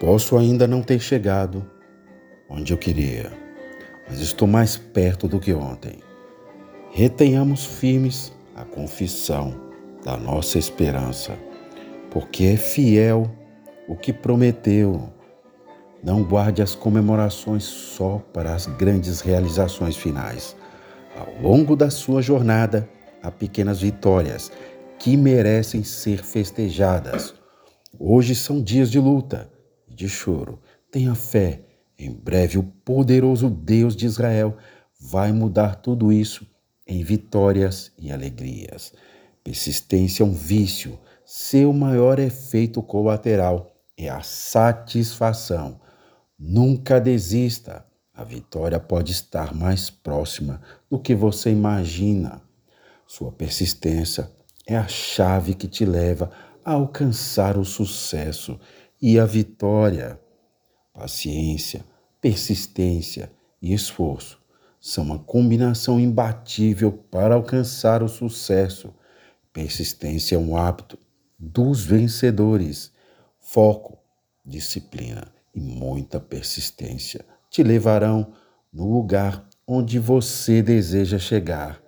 [0.00, 1.64] Posso ainda não ter chegado
[2.48, 3.32] onde eu queria,
[4.08, 6.00] mas estou mais perto do que ontem.
[6.90, 9.54] Retenhamos firmes a confissão
[10.04, 11.38] da nossa esperança,
[12.10, 13.30] porque é fiel
[13.88, 15.08] o que prometeu.
[16.02, 20.56] Não guarde as comemorações só para as grandes realizações finais.
[21.16, 22.88] Ao longo da sua jornada,
[23.22, 24.50] há pequenas vitórias
[24.98, 27.34] que merecem ser festejadas.
[28.04, 29.48] Hoje são dias de luta
[29.86, 30.60] e de choro.
[30.90, 31.62] Tenha fé.
[31.96, 34.56] Em breve, o poderoso Deus de Israel
[35.00, 36.44] vai mudar tudo isso
[36.84, 38.92] em vitórias e alegrias.
[39.44, 40.98] Persistência é um vício.
[41.24, 45.80] Seu maior efeito colateral é a satisfação.
[46.36, 47.86] Nunca desista.
[48.12, 50.60] A vitória pode estar mais próxima
[50.90, 52.42] do que você imagina.
[53.06, 54.28] Sua persistência
[54.66, 56.32] é a chave que te leva
[56.64, 58.58] a alcançar o sucesso
[59.00, 60.20] e a vitória.
[60.92, 61.84] Paciência,
[62.20, 64.42] persistência e esforço
[64.80, 68.92] são uma combinação imbatível para alcançar o sucesso.
[69.52, 70.98] Persistência é um hábito
[71.38, 72.92] dos vencedores.
[73.38, 73.98] Foco,
[74.44, 78.32] disciplina e muita persistência te levarão
[78.72, 81.80] no lugar onde você deseja chegar.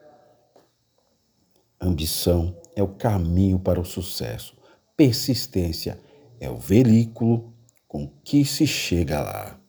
[1.81, 4.57] Ambição é o caminho para o sucesso.
[4.97, 5.99] Persistência
[6.39, 7.53] é o veículo
[7.89, 9.64] com que se chega lá.